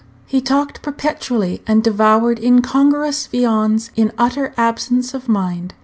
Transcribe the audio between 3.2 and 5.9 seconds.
viands in utter absence of mind.